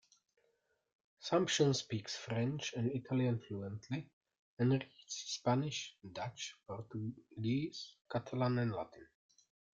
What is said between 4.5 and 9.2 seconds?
and reads Spanish, Dutch, Portuguese, Catalan and Latin.